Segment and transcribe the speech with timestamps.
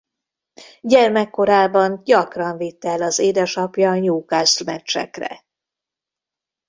[0.81, 5.43] Gyermekkorában gyakran vitte el az édesapja Newcastle-meccsekre.